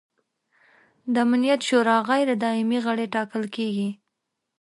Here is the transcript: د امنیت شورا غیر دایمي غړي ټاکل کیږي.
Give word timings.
د 1.13 1.15
امنیت 1.25 1.61
شورا 1.67 1.97
غیر 2.09 2.27
دایمي 2.43 2.79
غړي 2.85 3.05
ټاکل 3.15 3.43
کیږي. 3.55 3.89